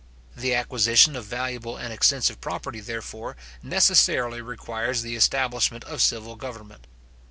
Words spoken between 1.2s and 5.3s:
valuable and extensive property, therefore, necessarily requires the